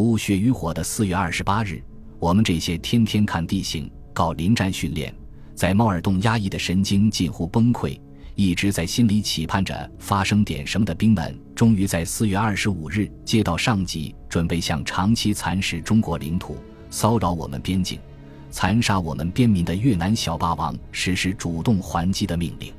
[0.00, 1.82] 无血与火的四月二十八日，
[2.18, 5.14] 我们这些天天看地形、搞临战训练，
[5.54, 8.00] 在猫耳洞压抑的神经近乎崩溃，
[8.34, 16.56] 一直在心里期盼着发生点什么的兵们，终于在四月二十五日接到上级准备向长期蚕食中国领土、
[16.88, 18.00] 骚扰我们边境、
[18.50, 22.72] 残杀我们边民的越南小霸王实施主动还击的命令。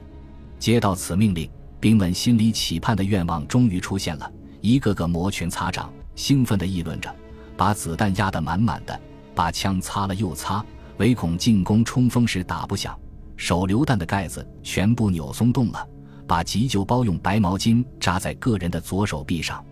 [0.58, 1.48] 接到此命令，
[1.80, 5.94] 兵们心里期盼的愿望终于出现了，一个个摩拳擦掌。
[6.22, 7.12] 兴奋地议论着，
[7.58, 9.02] 把子弹压得满满的，
[9.34, 10.64] 把枪擦了又擦，
[10.98, 12.96] 唯恐进攻冲锋时打不响。
[13.36, 15.84] 手榴弹的盖子全部扭松动了，
[16.28, 19.66] 把急救包用白毛巾扎在个人的左手臂上。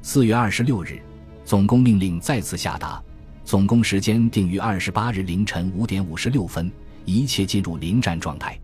[0.00, 1.02] 四月二十六日，
[1.44, 2.98] 总攻命令再次下达，
[3.44, 6.72] 总攻时间定于二十八日凌晨五点五十六分，
[7.04, 8.58] 一切进入临战状态。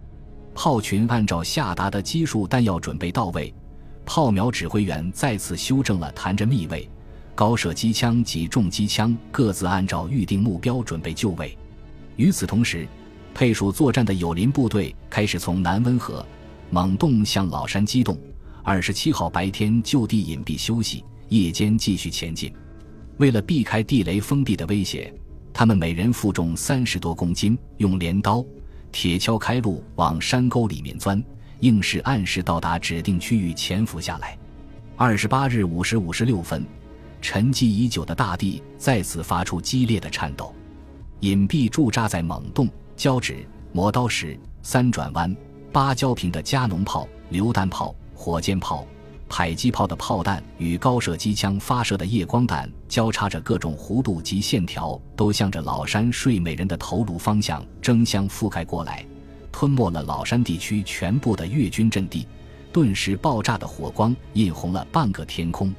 [0.55, 3.55] 炮群按照下达的基数弹药准备到位，
[4.07, 6.89] 炮苗指挥员再次修正了弹着密位。
[7.37, 11.57] 高射机枪及重机枪各自按照预定目标准备就位。
[12.17, 12.89] 与此同时，
[13.35, 16.25] 配属作战的友邻部队开始从南温河、
[16.71, 18.19] 蒙洞向老山机动。
[18.63, 22.51] 二十七号白天就地隐蔽休息，夜间继续前进。
[23.19, 25.13] 为了避开地雷封闭的威胁，
[25.53, 28.43] 他们每人负重三十多公斤，用镰刀、
[28.91, 31.23] 铁锹开路往山沟里面钻，
[31.61, 34.39] 硬是按时到达指定区域潜伏下来。
[34.97, 36.65] 二十八日五时五十六分。
[37.29, 40.55] 沉寂已久的大地再次发出激烈的颤抖，
[41.19, 45.37] 隐蔽驻扎在猛洞、交趾、磨刀石、三转弯、
[45.73, 48.87] 芭蕉坪的加农炮、榴弹炮、火箭炮、
[49.27, 59.05] 迫击炮的炮弹与高射机枪发射的夜光弹交叉着各种弧度及线条，都向着老山睡美人的头颅方向争相覆盖过来，
[59.51, 62.25] 吞没了老山地区全部的越军阵地。
[62.73, 65.75] 顿时，爆炸的火光映红了半个天空。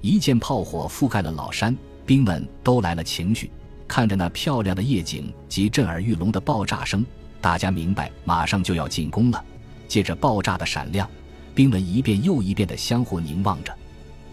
[0.00, 3.50] 一见炮火覆盖了老山，兵们都来了情绪。
[3.86, 7.04] 看着那漂亮的夜景及震耳欲聋的爆炸声，
[7.40, 9.44] 大家明白马上就要进攻了。
[9.88, 11.10] 借着爆炸的闪亮，
[11.54, 13.74] 兵们一遍又一遍地相互凝望着，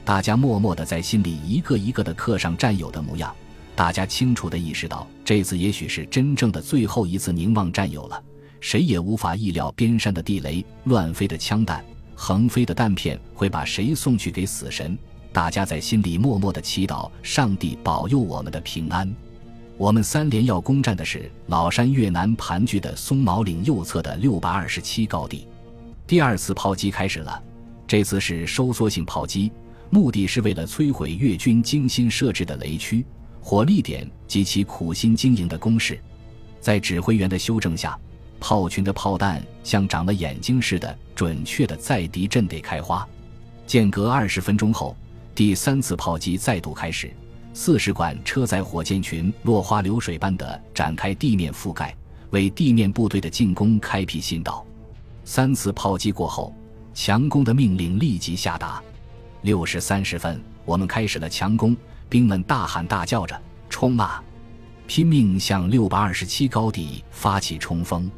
[0.06, 3.36] 大家默默地在心里一个一个地刻上战友的模样。
[3.76, 8.24] 大家清楚地意识到，这次也许是真正的最后一次凝望战友了。
[8.60, 11.84] 谁也无法意料边山的地雷、乱飞的枪弹、
[12.16, 14.98] 横飞的弹片会把谁送去给死神。
[15.38, 19.08] 大家在心里默默的祈祷，上帝保佑我们的平安。
[19.78, 25.48] 我们三连要攻占的是老山越南盘踞的松毛岭右侧的六百二十七高地。
[26.08, 27.40] 第二次炮击开始了，
[27.86, 29.52] 这次是收缩性炮击，
[29.92, 33.06] 目的是为了摧毁越军精心设置的雷区、
[33.40, 36.00] 火力点及其苦心经营的工事。
[36.60, 37.96] 在指挥员的修正下，
[38.40, 43.08] 炮群的炮弹像长了眼睛似的，准确的在敌阵地开花。
[43.68, 44.98] 间隔二十分钟后。
[45.38, 47.14] 第三次炮击再度开始，
[47.54, 51.96] 四十管车载火箭群落花流水般的展开地面覆盖，
[52.32, 54.66] 为地面部队的进攻开辟新道。
[55.24, 56.56] 三次炮击过后，
[56.92, 58.82] 强攻的命令立即下达。
[59.44, 61.78] 六时三十分，我们开始了强攻，
[62.10, 64.24] 兵们大喊大叫着：“冲啊！”
[64.88, 68.10] 拼命向六百二十七高地发起冲锋。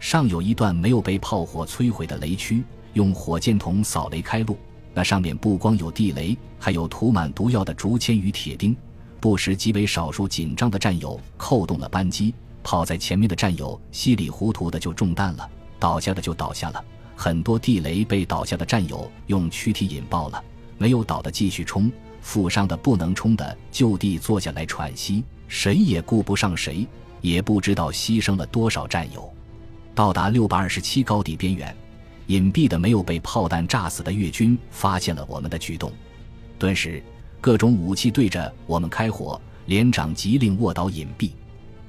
[0.00, 2.64] 上有一段没有被炮火摧毁的雷区，
[2.94, 4.56] 用火箭筒扫雷开路。
[4.94, 8.74] 那上面不光有地雷，还有涂满毒药的竹签与铁钉。
[9.20, 16.84] 不时极为少数紧张的战友扣动了扳机，跑在前面的战友稀里糊涂的就中弹了，倒下的就倒下了。
[17.16, 20.44] 很多地雷被倒下的战友用躯体引爆了，
[20.78, 21.90] 没有倒的继续冲，
[22.20, 25.24] 负伤的不能冲的就地坐下来喘息。
[25.48, 26.86] 谁也顾不上谁，
[27.20, 29.32] 也不知道牺牲了多少战友。
[29.94, 31.74] 到达六百二十七高地边缘。
[32.26, 35.92] 隐蔽的没有被炮弹炸死的越军发现了我们的举动，
[36.58, 37.02] 顿时
[37.40, 39.40] 各种武器对着我们开火。
[39.66, 41.30] 连长急令卧倒隐蔽。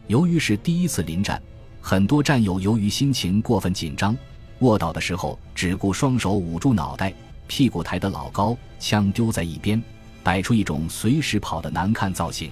[0.07, 1.41] 由于是第一次临战，
[1.81, 4.15] 很多战友由于心情过分紧张，
[4.59, 7.13] 卧倒的时候只顾双手捂住脑袋，
[7.47, 9.83] 屁股抬得老高，枪丢在一边，
[10.23, 12.49] 摆出一种随时跑的难看造型。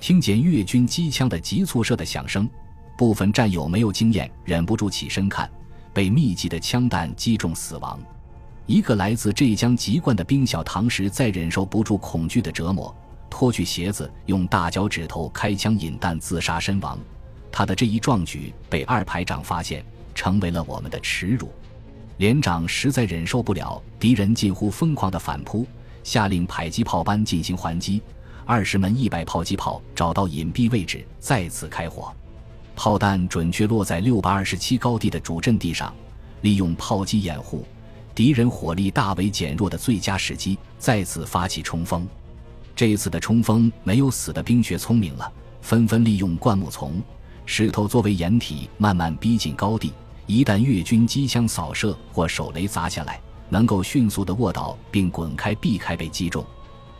[0.00, 2.48] 听见越军机枪的急促射的响声，
[2.96, 5.50] 部分战友没有经验，忍不住起身看。
[5.96, 7.98] 被密集的枪弹击中死亡，
[8.66, 12.94] 一个来自浙江籍贯的兵小唐时，再忍受不住恐惧的折磨，
[13.30, 16.98] 脱去鞋子，用大脚趾头开枪引弹自杀身亡。
[17.50, 19.82] 他的这一壮举被二排长发现，
[20.14, 21.48] 成为了我们的耻辱。
[22.18, 25.66] 连长实在忍受不了敌人近乎疯狂的反扑，
[26.04, 28.02] 下令迫击炮班进行还击。
[28.44, 32.14] 二十门一百炮击炮找到隐蔽位置，再次开火。
[32.76, 35.92] 炮弹准确落在六百二十七高地的主阵地上，
[36.42, 37.66] 利用炮击掩护，
[38.14, 42.06] 敌人火力大为减弱的最佳时机，再次发起冲锋。
[42.76, 45.32] 这次的冲锋没有死的冰雪聪明了，
[45.62, 47.02] 纷纷利用灌木丛、
[47.46, 49.90] 石头作为掩体，慢慢逼近高地。
[50.26, 53.18] 一旦越军机枪扫射或手雷砸下来，
[53.48, 56.44] 能够迅速的卧倒并滚开，避开被击中。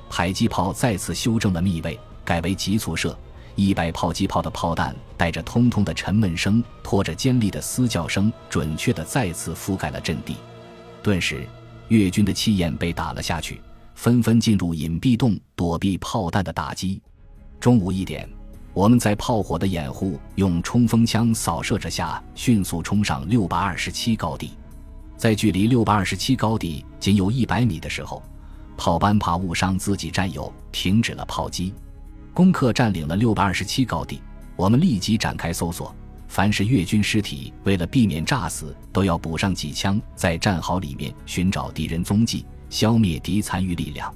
[0.09, 3.17] 迫击炮再次修正了密位，改为急速射。
[3.57, 10.37] 一百迫击炮的炮弹带着通通的沉闷声，拖着尖利的嘶叫声，准确的再次覆盖了阵地。
[11.03, 11.47] 顿时，
[11.89, 13.61] 越军的气焰被打了下去，
[13.95, 17.01] 纷纷进入隐蔽洞躲避炮弹的打击。
[17.59, 18.29] 中午一点，
[18.75, 24.51] 我们在炮火的掩护，用冲锋枪扫射着下，迅速冲上六百二十七高地。
[25.17, 28.23] 在距离六百二十七高地仅有一百米的时候，
[28.77, 31.73] 炮班怕误伤自己战友，停止了炮击。
[32.37, 34.21] 攻克占领了六百二十七高地，
[34.57, 35.97] 我们立即展开搜索。
[36.29, 44.15] 凡是越军尸体，为了避免炸死，都要补上几枪，在战壕里面寻找敌人踪迹，消灭敌残余力量。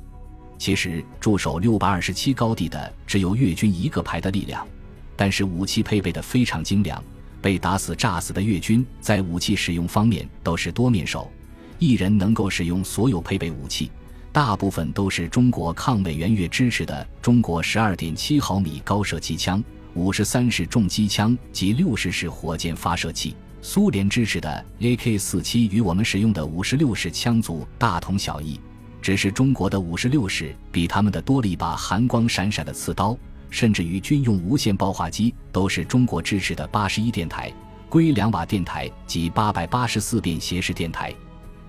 [0.59, 4.69] 其实驻守六百二十七高地的只有越军一个排的力量，
[5.17, 7.03] 但是武器配备的非常精良。
[7.41, 11.33] 被打死、炸死的越军在武器使用方面都是多面手，
[11.79, 13.91] 一人能够使用所有配备武器。
[14.33, 19.63] 大部分都是中国抗美援越支持的中国十二点七毫米高射机枪、
[19.95, 23.35] 五十三式重机枪及六十式火箭发射器。
[23.61, 28.59] 苏联支持的 AK 四七与我们使用的五十六式枪组大同小异，
[29.03, 33.19] 只是中国的五十六式比他们的多了一把寒光闪闪的刺刀，
[33.51, 37.53] 甚至于军用无线报话机都是中国支持的八十一电台、
[37.89, 41.13] 硅两瓦电台及八百八十四便携式电台。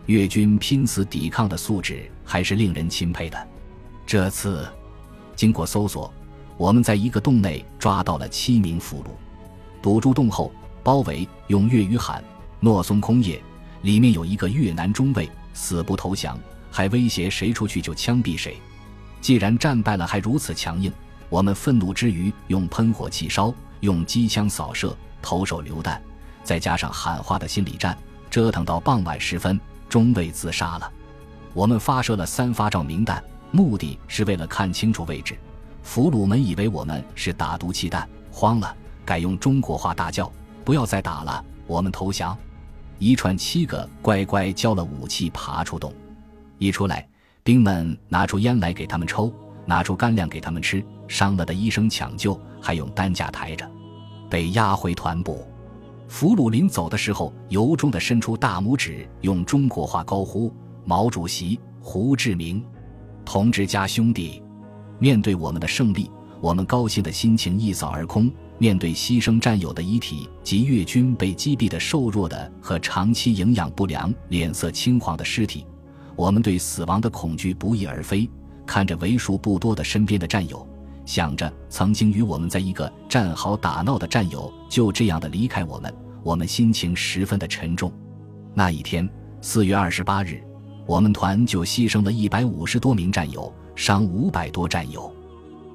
[0.05, 3.47] 越军拼死抵抗的素质还是令人钦佩的。
[4.05, 4.67] 这次，
[5.35, 6.13] 经过搜索，
[6.57, 9.07] 我们在一个洞内抓到了七名俘虏。
[9.81, 10.51] 堵住洞后，
[10.83, 12.23] 包围，用粤语喊
[12.59, 13.41] “诺松空叶”，
[13.83, 16.37] 里面有一个越南中尉，死不投降，
[16.69, 18.57] 还威胁谁出去就枪毙谁。
[19.21, 20.91] 既然战败了还如此强硬，
[21.29, 26.01] 我们愤怒之余，用喷火器烧，用机枪扫射，投手榴弹，
[26.43, 27.97] 再加上喊话的心理战，
[28.29, 29.59] 折腾到傍晚时分。
[29.91, 30.89] 中尉自杀了，
[31.53, 33.21] 我们发射了三发照明弹，
[33.51, 35.37] 目的是为了看清楚位置。
[35.83, 38.73] 俘虏们以为我们是打毒气弹，慌了，
[39.03, 40.31] 改用中国话大叫
[40.63, 42.37] ：“不要再打了，我们投降！”
[42.99, 45.93] 一串七个乖乖交了武器，爬出洞。
[46.57, 47.05] 一出来，
[47.43, 49.29] 兵们拿出烟来给他们抽，
[49.65, 50.81] 拿出干粮给他们吃。
[51.09, 53.69] 伤了的医生抢救，还用担架抬着，
[54.29, 55.45] 被押回团部。
[56.11, 60.53] 俘虏临走的时候，由衷地伸出大拇指，用中国话高呼
[60.83, 62.61] ：“毛主席、胡志明
[63.23, 64.43] 同志家兄弟！”
[64.99, 66.11] 面对我们的胜利，
[66.41, 75.65] 我们高兴的心情一扫而空；面对牺牲战友的遗体及越军被击毙的瘦弱的和长期营养不良、脸色青黄的尸体，
[76.17, 78.29] 我们对死亡的恐惧不翼而飞。
[78.67, 80.67] 看着为数不多的身边的战友。
[81.11, 85.93] 想着曾经与我们在一个战壕打闹的战友就这样的离开我们，
[86.23, 87.91] 我们心情十分的沉重。
[88.53, 89.09] 那一天，
[89.41, 90.41] 四月二十八日，
[90.85, 95.13] 我们团就牺牲了一百五十多名战友，伤五百多战友，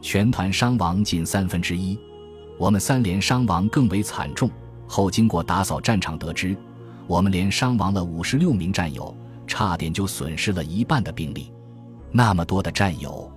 [0.00, 1.99] 全团伤亡近三分之一。
[2.59, 4.50] 我们三连伤亡更为惨重。
[4.87, 6.56] 后经过打扫战场得知，
[7.06, 9.15] 我们连伤亡了五十六名战友，
[9.47, 11.53] 差点就损失了一半的兵力。
[12.11, 13.31] 那么多的战友，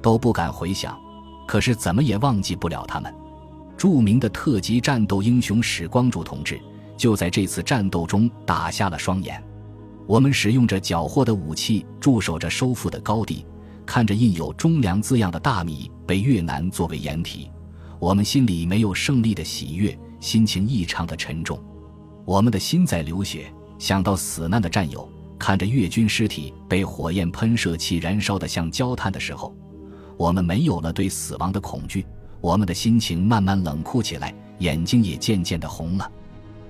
[0.00, 0.96] 都不敢回想。
[1.46, 3.14] 可是怎么也忘记不了他们，
[3.76, 6.60] 著名的特级战斗英雄史光柱同志
[6.96, 9.42] 就在这次战斗中打瞎了双眼。
[10.06, 13.46] 我们使用着缴获的武器，驻守着收复的高地，
[13.86, 17.50] 看着印有“中粮”字样的大米被越南作为掩体，
[17.98, 21.58] 我们心里没有胜利的喜悦，心情异常的沉重。
[22.24, 25.08] 我们的心在流血，想到死难的战友，
[25.38, 29.56] 看着越军尸体被火焰喷射器燃烧的像焦炭的时候。
[30.22, 32.06] 我们没有了对死亡的恐惧，
[32.40, 36.08] 我们的心情慢慢冷酷起来，眼睛也渐渐的红了。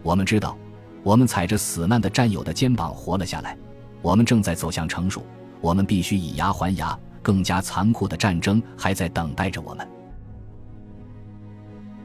[0.02, 0.56] 我们知道，
[1.02, 3.54] 我们踩着死难的战友的肩膀活了下来，
[4.00, 5.22] 我们正在走向成熟，
[5.60, 9.86] 我们必须以牙还牙，更加残酷的战争还在等待着我们。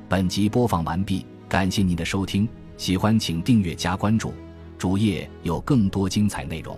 [0.10, 4.34] 本集播放完毕，感谢您的收听，喜欢请订阅加关注，
[4.77, 6.77] 主页有更多精彩内容。